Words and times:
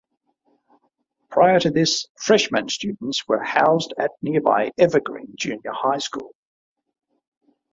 Prior 1.29 1.59
to 1.59 1.69
this, 1.69 2.07
freshman 2.17 2.69
students 2.69 3.27
were 3.27 3.43
housed 3.43 3.93
at 3.99 4.09
nearby 4.23 4.71
Evergreen 4.79 5.35
Junior 5.37 5.73
High 5.73 5.99
School. 5.99 6.33